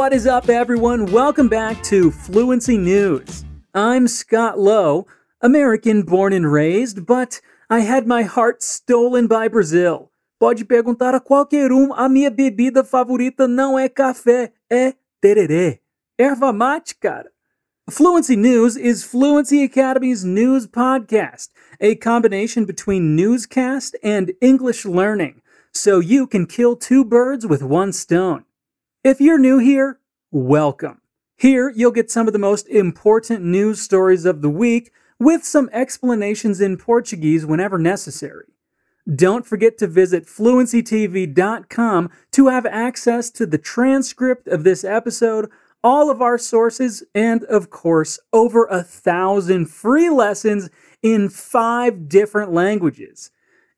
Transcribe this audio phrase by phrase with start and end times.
[0.00, 1.12] What is up, everyone?
[1.12, 3.44] Welcome back to Fluency News.
[3.74, 5.06] I'm Scott Lowe,
[5.42, 10.10] American born and raised, but I had my heart stolen by Brazil.
[10.40, 15.80] Pode perguntar a qualquer um, a minha bebida favorita não é café, é tererê.
[16.18, 17.30] Erva mate, cara.
[17.90, 25.42] Fluency News is Fluency Academy's news podcast, a combination between newscast and English learning,
[25.74, 28.46] so you can kill two birds with one stone.
[29.02, 29.98] If you're new here,
[30.30, 31.00] welcome.
[31.38, 35.70] Here, you'll get some of the most important news stories of the week with some
[35.72, 38.44] explanations in Portuguese whenever necessary.
[39.10, 45.50] Don't forget to visit fluencytv.com to have access to the transcript of this episode,
[45.82, 50.68] all of our sources, and of course, over a thousand free lessons
[51.02, 53.30] in five different languages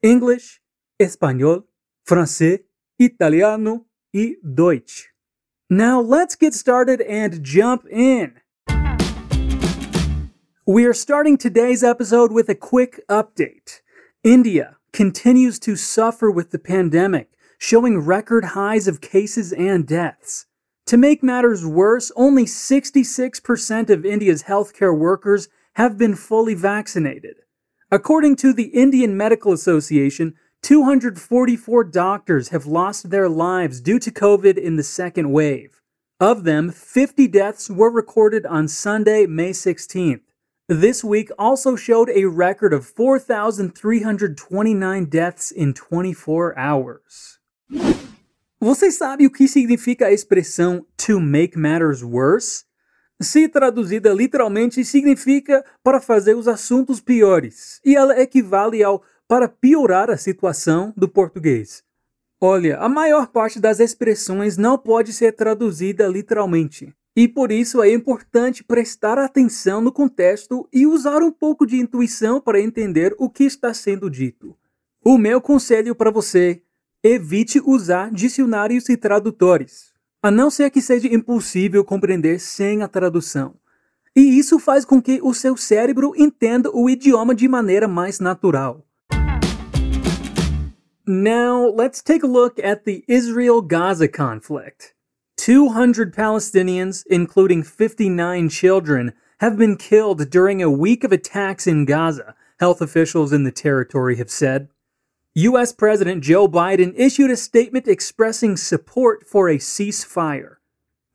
[0.00, 0.62] English,
[0.98, 1.66] Espanol,
[2.08, 2.60] Francês,
[2.98, 5.09] Italiano, e Deutsch.
[5.72, 8.40] Now let's get started and jump in.
[10.66, 13.80] We are starting today's episode with a quick update.
[14.24, 20.46] India continues to suffer with the pandemic, showing record highs of cases and deaths.
[20.86, 27.36] To make matters worse, only 66% of India's healthcare workers have been fully vaccinated.
[27.92, 34.58] According to the Indian Medical Association, 244 doctors have lost their lives due to COVID
[34.58, 35.80] in the second wave.
[36.20, 40.20] Of them, 50 deaths were recorded on Sunday, May 16th.
[40.68, 47.38] This week also showed a record of 4,329 deaths in 24 hours.
[48.60, 52.64] Você sabe o que significa a expressão to make matters worse?
[53.20, 60.10] Se traduzida literalmente, significa para fazer os assuntos piores, e ela equivale ao para piorar
[60.10, 61.84] a situação do português.
[62.40, 67.92] Olha, a maior parte das expressões não pode ser traduzida literalmente, e por isso é
[67.92, 73.44] importante prestar atenção no contexto e usar um pouco de intuição para entender o que
[73.44, 74.56] está sendo dito.
[75.00, 76.60] O meu conselho para você:
[77.00, 83.54] evite usar dicionários e tradutores, a não ser que seja impossível compreender sem a tradução.
[84.16, 88.84] E isso faz com que o seu cérebro entenda o idioma de maneira mais natural.
[91.10, 94.94] Now, let's take a look at the Israel Gaza conflict.
[95.38, 102.36] 200 Palestinians, including 59 children, have been killed during a week of attacks in Gaza,
[102.60, 104.68] health officials in the territory have said.
[105.34, 105.72] U.S.
[105.72, 110.58] President Joe Biden issued a statement expressing support for a ceasefire.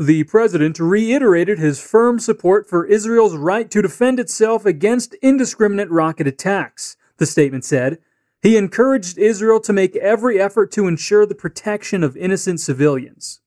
[0.00, 6.26] The president reiterated his firm support for Israel's right to defend itself against indiscriminate rocket
[6.26, 8.00] attacks, the statement said,
[8.44, 13.40] he encouraged Israel to make every effort to ensure the protection of innocent civilians.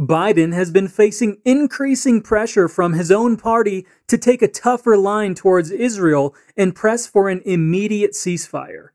[0.00, 5.34] Biden has been facing increasing pressure from his own party to take a tougher line
[5.34, 8.88] towards Israel and press for an immediate ceasefire.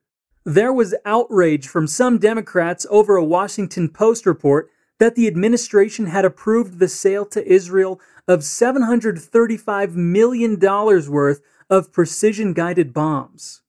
[0.46, 6.26] There was outrage from some Democrats over a Washington Post report that the administration had
[6.26, 13.62] approved the sale to Israel of $735 million worth of precision guided bombs.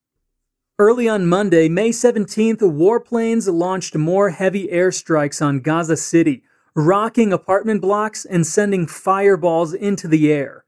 [0.79, 6.43] Early on Monday, May 17th, warplanes launched more heavy airstrikes on Gaza City,
[6.75, 10.65] rocking apartment blocks and sending fireballs into the air.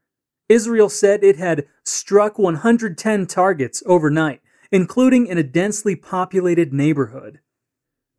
[0.48, 4.40] Israel said it had struck 110 targets overnight,
[4.72, 7.38] including in a densely populated neighborhood.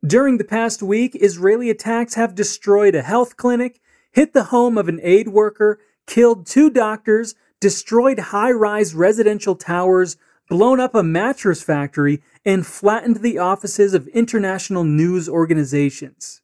[0.02, 3.82] During the past week, Israeli attacks have destroyed a health clinic,
[4.12, 10.16] hit the home of an aid worker, killed two doctors, destroyed high rise residential towers,
[10.52, 16.42] blown up a mattress factory, and flattened the offices of international news organizations.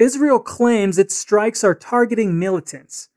[0.00, 3.08] Israel claims its strikes are targeting militants.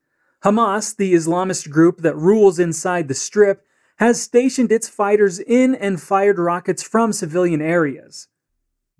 [0.44, 3.64] Hamas, the Islamist group that rules inside the Strip,
[3.96, 8.28] has stationed its fighters in and fired rockets from civilian areas.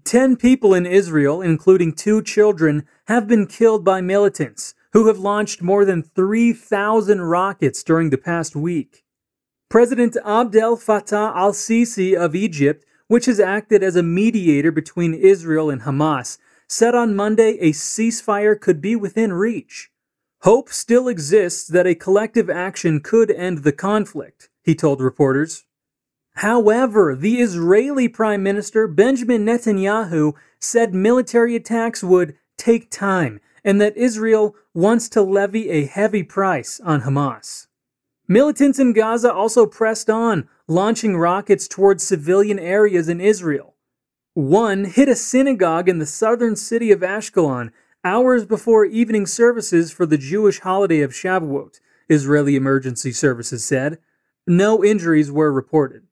[0.03, 5.63] Ten people in Israel, including two children, have been killed by militants who have launched
[5.63, 9.04] more than 3,000 rockets during the past week.
[9.71, 15.71] President Abdel Fattah al Sisi of Egypt, which has acted as a mediator between Israel
[15.71, 16.39] and Hamas,
[16.69, 19.93] said on Monday a ceasefire could be within reach.
[20.43, 25.67] Hope still exists that a collective action could end the conflict, he told reporters.
[26.34, 33.97] However, the Israeli Prime Minister Benjamin Netanyahu said military attacks would take time and that
[33.97, 37.69] Israel wants to levy a heavy price on Hamas.
[38.30, 43.74] Militants in Gaza also pressed on, launching rockets towards civilian areas in Israel.
[44.34, 47.72] One hit a synagogue in the southern city of Ashkelon,
[48.04, 53.98] hours before evening services for the Jewish holiday of Shavuot, Israeli Emergency Services said.
[54.47, 56.04] No injuries were reported.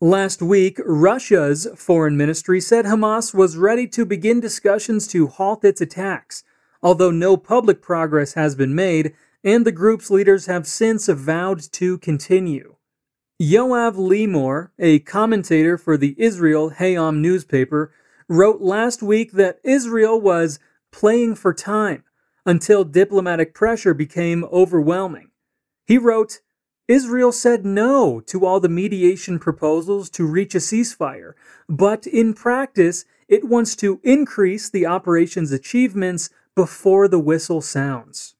[0.00, 5.82] Last week, Russia's foreign ministry said Hamas was ready to begin discussions to halt its
[5.82, 6.44] attacks,
[6.82, 9.12] although no public progress has been made,
[9.44, 12.76] and the group's leaders have since vowed to continue.
[13.40, 17.92] Yoav Limor, a commentator for the Israel Hayom newspaper,
[18.28, 20.60] wrote last week that Israel was
[20.92, 22.04] playing for time
[22.46, 25.30] until diplomatic pressure became overwhelming.
[25.86, 26.40] He wrote,
[26.88, 31.32] Israel said no to all the mediation proposals to reach a ceasefire,
[31.68, 38.34] but in practice, it wants to increase the operation's achievements before the whistle sounds.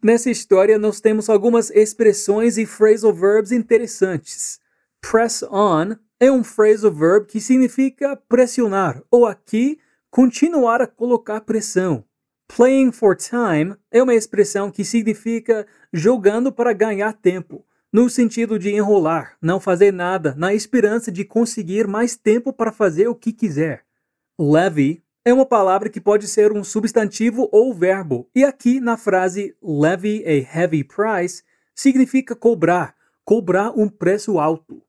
[0.00, 4.60] Nessa história, nós temos algumas expressões e phrasal verbs interessantes.
[5.00, 12.04] Press on é um phrasal verb que significa pressionar, ou aqui, continuar a colocar pressão.
[12.46, 18.70] Playing for time é uma expressão que significa jogando para ganhar tempo, no sentido de
[18.70, 23.84] enrolar, não fazer nada, na esperança de conseguir mais tempo para fazer o que quiser.
[24.38, 29.54] Levy é uma palavra que pode ser um substantivo ou verbo, e aqui na frase
[29.62, 31.42] levy a heavy price
[31.74, 32.94] significa cobrar,
[33.26, 34.82] cobrar um preço alto.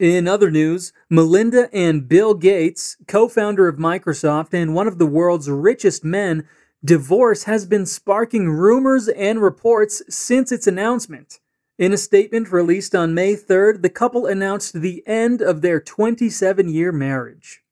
[0.00, 5.04] In other news, Melinda and Bill Gates, co founder of Microsoft and one of the
[5.04, 6.44] world's richest men,
[6.82, 11.40] divorce has been sparking rumors and reports since its announcement.
[11.76, 16.70] In a statement released on May 3rd, the couple announced the end of their 27
[16.70, 17.62] year marriage.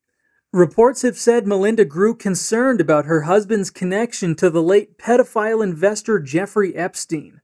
[0.56, 6.18] Reports have said Melinda grew concerned about her husband's connection to the late pedophile investor
[6.18, 7.42] Jeffrey Epstein.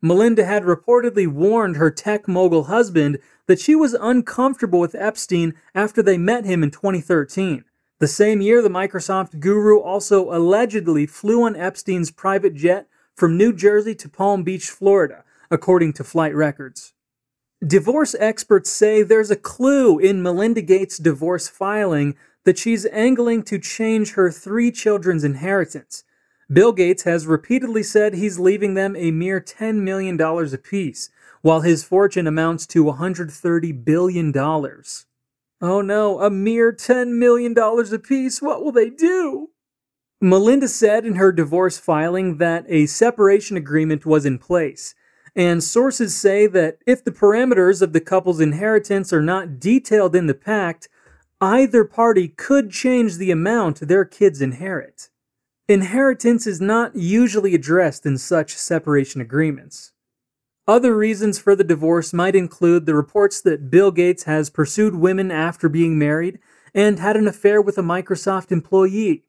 [0.00, 3.18] Melinda had reportedly warned her tech mogul husband
[3.48, 7.66] that she was uncomfortable with Epstein after they met him in 2013.
[7.98, 13.52] The same year, the Microsoft guru also allegedly flew on Epstein's private jet from New
[13.52, 16.94] Jersey to Palm Beach, Florida, according to flight records.
[17.66, 22.14] Divorce experts say there's a clue in Melinda Gates' divorce filing
[22.44, 26.04] that she's angling to change her three children's inheritance.
[26.52, 31.08] Bill Gates has repeatedly said he's leaving them a mere $10 million apiece,
[31.40, 34.32] while his fortune amounts to $130 billion.
[35.60, 38.42] Oh no, a mere $10 million apiece.
[38.42, 39.50] What will they do?
[40.20, 44.94] Melinda said in her divorce filing that a separation agreement was in place,
[45.34, 50.26] and sources say that if the parameters of the couple's inheritance are not detailed in
[50.26, 50.88] the pact,
[51.40, 55.08] either party could change the amount their kids inherit.
[55.68, 59.92] Inheritance is not usually addressed in such separation agreements.
[60.66, 65.30] Other reasons for the divorce might include the reports that Bill Gates has pursued women
[65.30, 66.38] after being married
[66.74, 69.24] and had an affair with a Microsoft employee.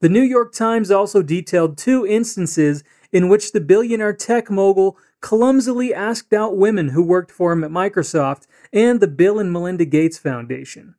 [0.00, 2.82] The New York Times also detailed two instances
[3.12, 7.70] in which the billionaire tech mogul clumsily asked out women who worked for him at
[7.70, 10.96] Microsoft and the Bill and Melinda Gates Foundation.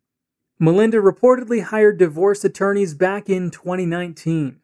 [0.57, 4.56] Melinda reportedly hired divorce attorneys back in 2019.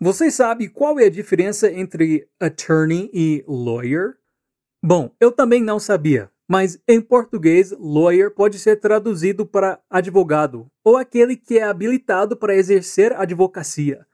[0.00, 4.16] Você sabe qual é a diferença entre attorney e lawyer?
[4.82, 10.96] Bom, eu também não sabia, mas em português, lawyer pode ser traduzido para advogado ou
[10.96, 14.06] aquele que é habilitado para exercer advocacia.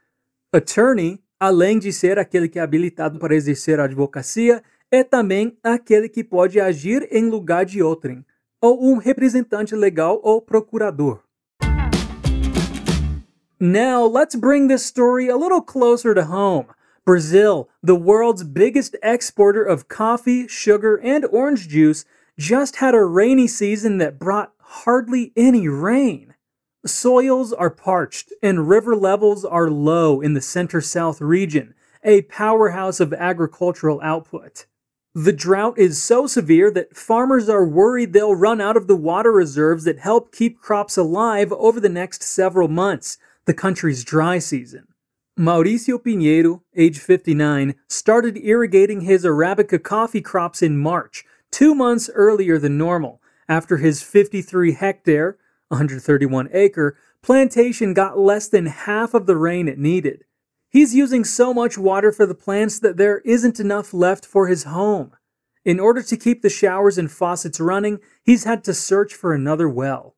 [0.53, 6.25] Attorney, além de ser aquele que é habilitado para exercer advocacia, é também aquele que
[6.25, 8.25] pode agir em lugar de outrem,
[8.63, 11.21] ou um representante legal ou procurador.
[13.59, 16.67] Now, let's bring this story a little closer to home.
[17.05, 22.05] Brazil, the world's biggest exporter of coffee, sugar, and orange juice,
[22.39, 26.35] just had a rainy season that brought hardly any rain.
[26.87, 32.99] Soils are parched and river levels are low in the center south region, a powerhouse
[32.99, 34.67] of agricultural output.
[35.15, 39.31] The drought is so severe that farmers are worried they'll run out of the water
[39.31, 44.87] reserves that help keep crops alive over the next several months, the country's dry season.
[45.39, 52.59] Mauricio Pinheiro, age 59, started irrigating his Arabica coffee crops in March, two months earlier
[52.59, 55.37] than normal, after his 53 hectare,
[55.69, 60.25] 131 acre, plantation got less than half of the rain it needed.
[60.73, 64.65] He's using so much water for the plants that there isn't enough left for his
[64.65, 65.13] home.
[65.67, 69.69] In order to keep the showers and faucets running, he's had to search for another
[69.69, 70.17] well.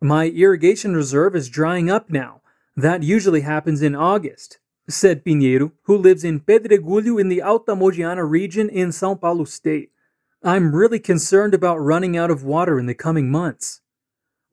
[0.00, 2.40] My irrigation reserve is drying up now,
[2.74, 4.58] that usually happens in August,
[4.88, 9.90] said Pinheiro, who lives in Pedregulho in the Alta Mogiana region in São Paulo state.
[10.42, 13.82] I'm really concerned about running out of water in the coming months.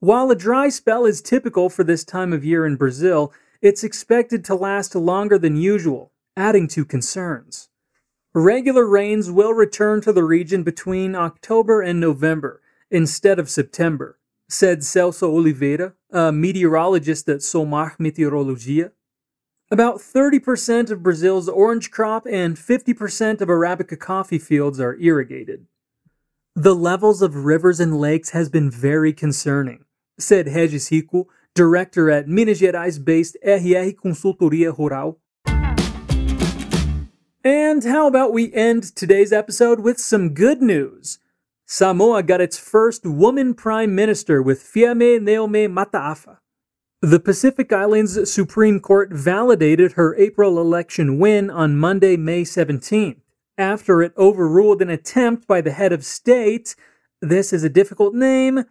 [0.01, 4.43] While a dry spell is typical for this time of year in Brazil, it's expected
[4.45, 7.69] to last longer than usual, adding to concerns.
[8.33, 12.61] Regular rains will return to the region between October and November
[12.91, 18.91] instead of September, said Celso Oliveira, a meteorologist at Somar Meteorologia.
[19.71, 25.65] About 30% of Brazil's orange crop and 50% of Arabica coffee fields are irrigated.
[26.55, 29.85] The levels of rivers and lakes has been very concerning,
[30.17, 35.19] said Regis Ricco, director at Minas Gerais based RR Consultoria Rural,
[37.43, 41.19] and how about we end today's episode with some good news?
[41.65, 46.39] Samoa got its first woman prime minister with Fiame Naomi Mataafa.
[47.01, 53.21] The Pacific Islands Supreme Court validated her April election win on Monday, May 17th,
[53.57, 56.75] after it overruled an attempt by the head of state,
[57.21, 58.65] this is a difficult name,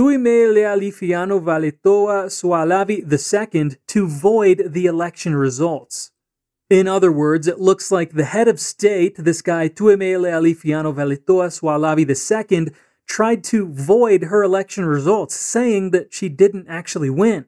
[0.00, 6.12] Tuime Lealifiano Valetoa Sualavi II, to void the election results.
[6.70, 11.50] In other words, it looks like the head of state, this guy Tuemele Alifiano Valetoa
[11.50, 12.72] Sualavi II,
[13.06, 17.44] tried to void her election results, saying that she didn't actually win.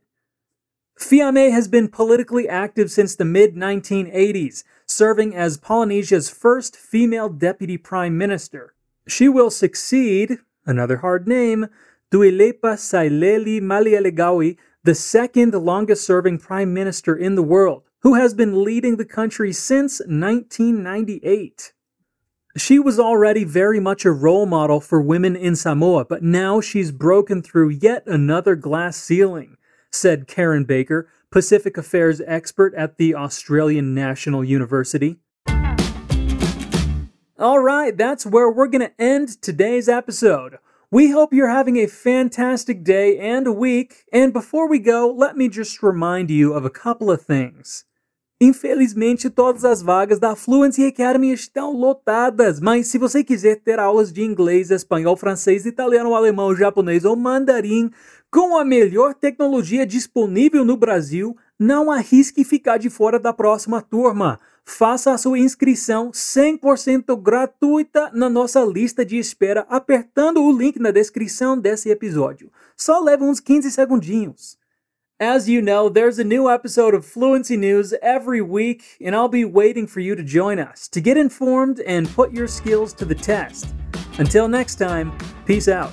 [1.00, 7.78] Fiame has been politically active since the mid 1980s, serving as Polynesia's first female deputy
[7.78, 8.74] prime minister.
[9.08, 11.68] She will succeed, another hard name,
[12.12, 18.62] Tuilaepa Sailele Malielegaoi, the second longest serving prime minister in the world who has been
[18.62, 21.72] leading the country since 1998.
[22.54, 26.92] She was already very much a role model for women in Samoa, but now she's
[26.92, 29.56] broken through yet another glass ceiling,
[29.90, 35.16] said Kerryn Baker, Pacific Affairs expert at the Australian National University.
[37.38, 40.58] All right, that's where we're going to end today's episode.
[40.94, 44.04] We hope you're having a fantastic day and week.
[44.12, 47.86] And before we go, let me just remind you of a couple of things.
[48.38, 54.12] Infelizmente, todas as vagas da Fluency Academy estão lotadas, mas se você quiser ter aulas
[54.12, 57.90] de inglês, espanhol, francês, italiano, alemão, japonês ou mandarim
[58.30, 64.38] com a melhor tecnologia disponível no Brasil, não arrisque ficar de fora da próxima turma.
[64.64, 70.90] Faça a sua inscrição 100% gratuita na nossa lista de espera apertando o link na
[70.90, 72.50] descrição desse episódio.
[72.76, 74.56] Só leva uns 15 segundinhos.
[75.20, 79.44] As you know, there's a new episode of Fluency News every week, and I'll be
[79.44, 83.14] waiting for you to join us to get informed and put your skills to the
[83.14, 83.72] test.
[84.18, 85.12] Until next time,
[85.46, 85.92] peace out.